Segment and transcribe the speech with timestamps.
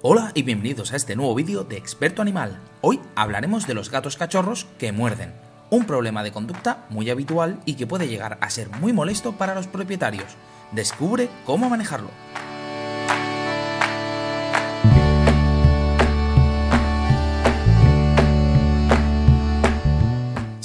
[0.00, 2.60] Hola y bienvenidos a este nuevo vídeo de Experto Animal.
[2.82, 5.32] Hoy hablaremos de los gatos cachorros que muerden,
[5.70, 9.56] un problema de conducta muy habitual y que puede llegar a ser muy molesto para
[9.56, 10.36] los propietarios.
[10.70, 12.10] Descubre cómo manejarlo.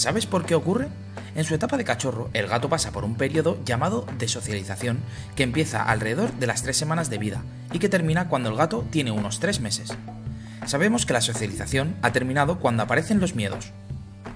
[0.04, 0.90] ¿Sabes por qué ocurre?
[1.34, 5.00] En su etapa de cachorro, el gato pasa por un periodo llamado de socialización,
[5.34, 7.42] que empieza alrededor de las tres semanas de vida
[7.72, 9.94] y que termina cuando el gato tiene unos tres meses.
[10.66, 13.72] Sabemos que la socialización ha terminado cuando aparecen los miedos.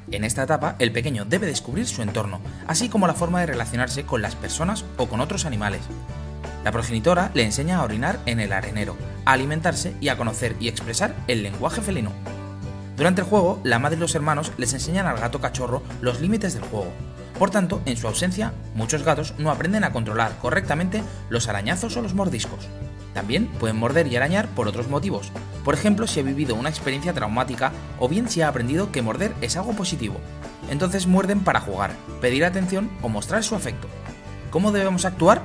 [0.10, 4.06] En esta etapa, el pequeño debe descubrir su entorno, así como la forma de relacionarse
[4.06, 5.82] con las personas o con otros animales.
[6.64, 10.70] La progenitora le enseña a orinar en el arenero, a alimentarse y a conocer y
[10.70, 12.14] expresar el lenguaje felino.
[12.98, 16.56] Durante el juego, la madre y los hermanos les enseñan al gato cachorro los límites
[16.56, 16.92] del juego.
[17.38, 22.02] Por tanto, en su ausencia, muchos gatos no aprenden a controlar correctamente los arañazos o
[22.02, 22.68] los mordiscos.
[23.14, 25.32] También pueden morder y arañar por otros motivos,
[25.64, 29.34] por ejemplo si ha vivido una experiencia traumática o bien si ha aprendido que morder
[29.42, 30.16] es algo positivo.
[30.70, 33.88] Entonces muerden para jugar, pedir atención o mostrar su afecto.
[34.50, 35.44] ¿Cómo debemos actuar?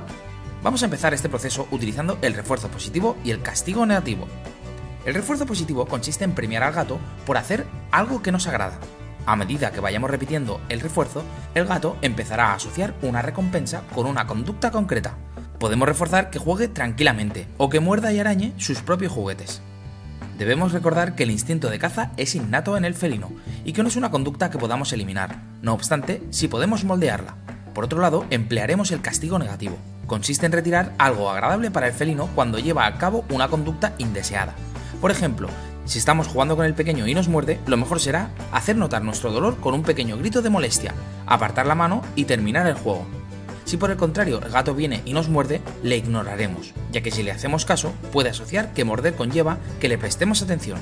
[0.63, 4.27] Vamos a empezar este proceso utilizando el refuerzo positivo y el castigo negativo.
[5.05, 8.79] El refuerzo positivo consiste en premiar al gato por hacer algo que nos agrada.
[9.25, 11.23] A medida que vayamos repitiendo el refuerzo,
[11.55, 15.15] el gato empezará a asociar una recompensa con una conducta concreta.
[15.59, 19.61] Podemos reforzar que juegue tranquilamente o que muerda y arañe sus propios juguetes.
[20.37, 23.31] Debemos recordar que el instinto de caza es innato en el felino
[23.63, 25.37] y que no es una conducta que podamos eliminar.
[25.61, 27.35] No obstante, sí podemos moldearla.
[27.73, 29.77] Por otro lado, emplearemos el castigo negativo.
[30.07, 34.53] Consiste en retirar algo agradable para el felino cuando lleva a cabo una conducta indeseada.
[35.03, 35.49] Por ejemplo,
[35.83, 39.33] si estamos jugando con el pequeño y nos muerde, lo mejor será hacer notar nuestro
[39.33, 40.93] dolor con un pequeño grito de molestia,
[41.25, 43.05] apartar la mano y terminar el juego.
[43.65, 47.21] Si por el contrario el gato viene y nos muerde, le ignoraremos, ya que si
[47.21, 50.79] le hacemos caso, puede asociar que morder conlleva que le prestemos atención.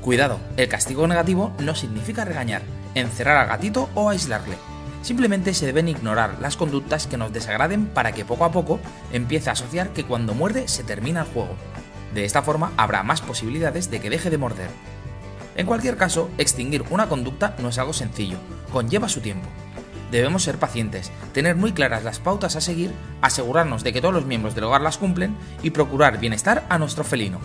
[0.00, 2.62] Cuidado, el castigo negativo no significa regañar,
[2.94, 4.56] encerrar al gatito o aislarle.
[5.02, 8.80] Simplemente se deben ignorar las conductas que nos desagraden para que poco a poco
[9.12, 11.54] empiece a asociar que cuando muerde se termina el juego.
[12.14, 14.70] De esta forma habrá más posibilidades de que deje de morder.
[15.56, 18.38] En cualquier caso, extinguir una conducta no es algo sencillo,
[18.72, 19.48] conlleva su tiempo.
[20.10, 24.24] Debemos ser pacientes, tener muy claras las pautas a seguir, asegurarnos de que todos los
[24.24, 27.40] miembros del hogar las cumplen y procurar bienestar a nuestro felino.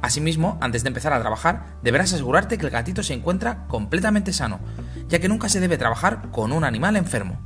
[0.00, 4.60] Asimismo, antes de empezar a trabajar, deberás asegurarte que el gatito se encuentra completamente sano,
[5.08, 7.38] ya que nunca se debe trabajar con un animal enfermo.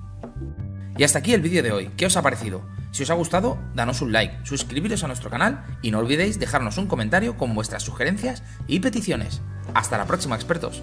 [0.97, 2.63] Y hasta aquí el vídeo de hoy, ¿qué os ha parecido?
[2.95, 6.79] Si os ha gustado, danos un like, suscribiros a nuestro canal y no olvidéis dejarnos
[6.79, 9.43] un comentario con vuestras sugerencias y peticiones.
[9.75, 10.81] Hasta la próxima, expertos.